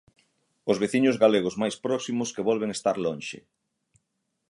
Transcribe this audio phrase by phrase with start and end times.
[0.71, 3.37] Os veciños galegos máis próximos que volven estar lonxe.